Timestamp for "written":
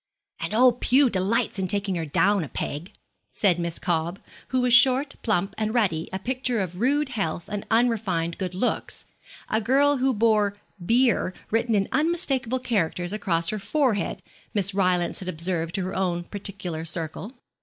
11.51-11.75